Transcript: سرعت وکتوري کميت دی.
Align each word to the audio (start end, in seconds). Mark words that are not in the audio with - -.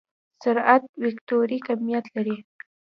سرعت 0.41 0.83
وکتوري 1.03 1.57
کميت 1.67 2.05
دی. 2.25 2.35